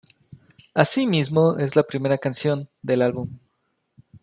[0.73, 3.29] Así mismo, es la primera canción del álbum.